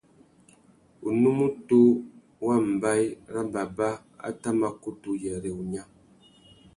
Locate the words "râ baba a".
3.33-4.29